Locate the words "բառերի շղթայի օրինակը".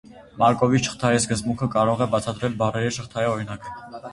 2.63-3.79